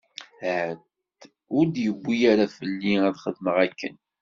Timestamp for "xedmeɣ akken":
3.23-3.95